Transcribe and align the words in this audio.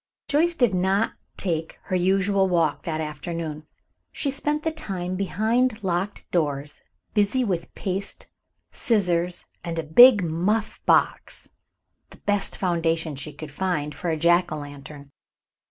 Joyce 0.27 0.55
did 0.55 0.73
not 0.73 1.13
take 1.37 1.77
her 1.83 1.95
usual 1.95 2.47
walk 2.49 2.81
that 2.85 2.99
afternoon. 2.99 3.67
She 4.11 4.31
spent 4.31 4.63
the 4.63 4.71
time 4.71 5.15
behind 5.15 5.83
locked 5.83 6.25
doors 6.31 6.81
busy 7.13 7.43
with 7.43 7.75
paste, 7.75 8.25
scissors, 8.71 9.45
and 9.63 9.77
a 9.77 9.83
big 9.83 10.23
muff 10.23 10.83
box, 10.87 11.49
the 12.09 12.17
best 12.17 12.57
foundation 12.57 13.15
she 13.15 13.31
could 13.31 13.51
find 13.51 13.93
for 13.93 14.09
a 14.09 14.17
jack 14.17 14.51
o' 14.51 14.57
lantern. 14.57 15.11